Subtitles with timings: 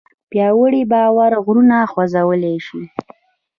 [0.29, 2.81] پیاوړی باور غرونه خوځولی شي.